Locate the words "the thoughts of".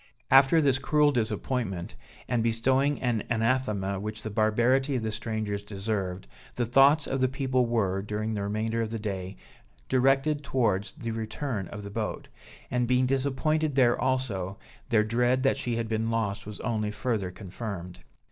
6.55-7.21